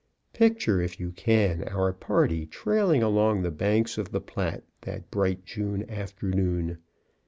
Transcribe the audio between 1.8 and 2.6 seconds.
party